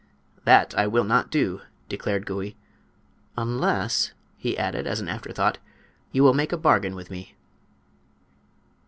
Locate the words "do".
1.29-1.61